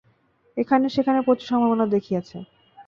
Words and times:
এখানে 0.57 0.85
এবং 0.85 0.93
সেখানে 0.95 1.19
প্রচুর 1.27 1.47
সম্ভাবনা 1.51 1.85
দেখিয়েছে। 1.87 2.37